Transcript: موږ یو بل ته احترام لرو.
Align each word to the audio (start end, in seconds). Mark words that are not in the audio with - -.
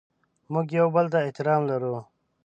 موږ 0.51 0.67
یو 0.79 0.87
بل 0.95 1.05
ته 1.13 1.17
احترام 1.25 1.61
لرو. 1.71 1.95